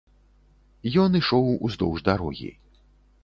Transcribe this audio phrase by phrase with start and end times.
[1.03, 2.49] Ён ішоў уздоўж дарогі.